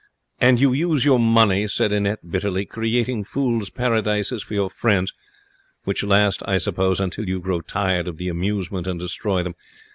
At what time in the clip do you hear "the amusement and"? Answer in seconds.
8.17-8.99